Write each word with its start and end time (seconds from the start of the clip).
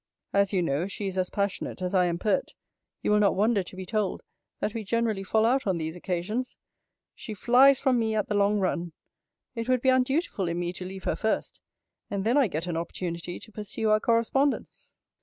As 0.33 0.51
you 0.51 0.63
know 0.63 0.87
she 0.87 1.05
is 1.05 1.15
as 1.19 1.29
passionate, 1.29 1.79
as 1.79 1.93
I 1.93 2.05
am 2.05 2.17
pert, 2.17 2.55
you 3.03 3.11
will 3.11 3.19
not 3.19 3.35
wonder 3.35 3.61
to 3.61 3.75
be 3.75 3.85
told, 3.85 4.23
that 4.59 4.73
we 4.73 4.83
generally 4.83 5.21
fall 5.23 5.45
out 5.45 5.67
on 5.67 5.77
these 5.77 5.95
occasions. 5.95 6.57
She 7.13 7.35
flies 7.35 7.79
from 7.79 7.99
me, 7.99 8.15
at 8.15 8.27
the 8.27 8.33
long 8.33 8.57
run. 8.59 8.93
It 9.53 9.69
would 9.69 9.81
be 9.83 9.89
undutiful 9.89 10.47
in 10.47 10.57
me 10.59 10.73
to 10.73 10.85
leave 10.85 11.03
her 11.03 11.15
first 11.15 11.61
and 12.09 12.23
then 12.23 12.35
I 12.35 12.47
get 12.47 12.65
an 12.65 12.77
opportunity 12.77 13.39
to 13.41 13.51
pursue 13.51 13.91
our 13.91 13.99
correspondence. 13.99 14.95